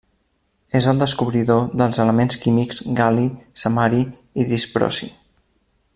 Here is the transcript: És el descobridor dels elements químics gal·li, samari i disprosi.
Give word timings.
És 0.79 0.87
el 0.91 1.01
descobridor 1.03 1.67
dels 1.81 2.01
elements 2.05 2.39
químics 2.45 2.81
gal·li, 3.01 3.29
samari 3.65 4.03
i 4.45 4.51
disprosi. 4.57 5.13